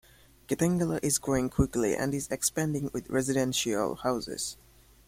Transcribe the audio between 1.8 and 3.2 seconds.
and is expanding with